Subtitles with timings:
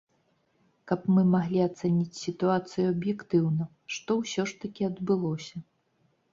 [0.91, 3.63] Каб мы маглі ацаніць сітуацыю аб'ектыўна,
[3.99, 5.55] што ўсё ж такі адбылося.